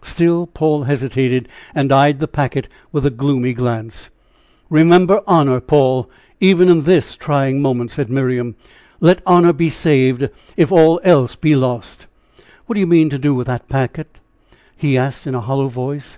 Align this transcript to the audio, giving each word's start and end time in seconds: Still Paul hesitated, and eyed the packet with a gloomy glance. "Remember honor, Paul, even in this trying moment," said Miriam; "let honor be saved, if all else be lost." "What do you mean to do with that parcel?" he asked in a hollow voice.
Still 0.00 0.46
Paul 0.46 0.84
hesitated, 0.84 1.50
and 1.74 1.92
eyed 1.92 2.18
the 2.18 2.26
packet 2.26 2.66
with 2.92 3.04
a 3.04 3.10
gloomy 3.10 3.52
glance. 3.52 4.08
"Remember 4.70 5.20
honor, 5.26 5.60
Paul, 5.60 6.08
even 6.40 6.70
in 6.70 6.84
this 6.84 7.14
trying 7.14 7.60
moment," 7.60 7.90
said 7.90 8.08
Miriam; 8.08 8.54
"let 9.00 9.20
honor 9.26 9.52
be 9.52 9.68
saved, 9.68 10.30
if 10.56 10.72
all 10.72 10.98
else 11.04 11.36
be 11.36 11.54
lost." 11.54 12.06
"What 12.64 12.72
do 12.76 12.80
you 12.80 12.86
mean 12.86 13.10
to 13.10 13.18
do 13.18 13.34
with 13.34 13.48
that 13.48 13.68
parcel?" 13.68 14.04
he 14.74 14.96
asked 14.96 15.26
in 15.26 15.34
a 15.34 15.42
hollow 15.42 15.68
voice. 15.68 16.16